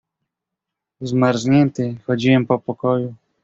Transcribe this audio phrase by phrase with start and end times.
[1.01, 3.13] "Zmarznięty chodziłem po pokoju."